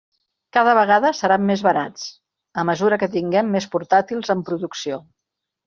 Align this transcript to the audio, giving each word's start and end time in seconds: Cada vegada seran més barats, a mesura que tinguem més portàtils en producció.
Cada 0.55 0.71
vegada 0.79 1.11
seran 1.17 1.45
més 1.49 1.63
barats, 1.67 2.07
a 2.63 2.65
mesura 2.71 2.99
que 3.05 3.11
tinguem 3.19 3.55
més 3.59 3.71
portàtils 3.79 4.35
en 4.39 4.45
producció. 4.51 5.03